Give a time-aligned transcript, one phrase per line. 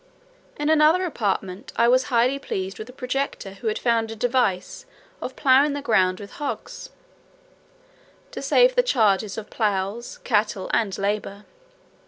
[0.57, 4.87] In another apartment I was highly pleased with a projector who had found a device
[5.21, 6.89] of ploughing the ground with hogs,
[8.31, 11.45] to save the charges of ploughs, cattle, and labour.